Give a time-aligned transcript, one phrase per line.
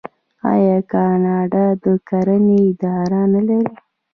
[0.51, 3.61] آیا کاناډا د کرنې اداره نلري؟